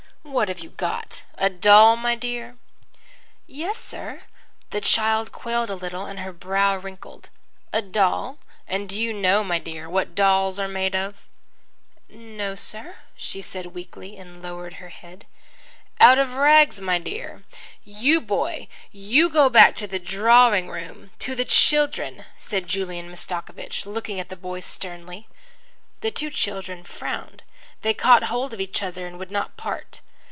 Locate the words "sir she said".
12.53-13.67